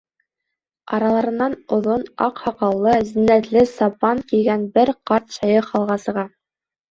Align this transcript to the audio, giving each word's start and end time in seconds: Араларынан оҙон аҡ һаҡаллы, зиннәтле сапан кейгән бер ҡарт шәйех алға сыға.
Араларынан 0.97 1.53
оҙон 1.77 2.05
аҡ 2.27 2.41
һаҡаллы, 2.45 2.95
зиннәтле 3.09 3.63
сапан 3.73 4.23
кейгән 4.33 4.65
бер 4.79 4.93
ҡарт 5.13 5.37
шәйех 5.37 5.71
алға 5.83 6.01
сыға. 6.09 6.27